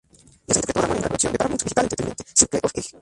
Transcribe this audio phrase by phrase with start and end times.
[0.47, 2.87] Jesse interpretó Damon en la producción de Paramount Digital Entertainment "Circle of Eight".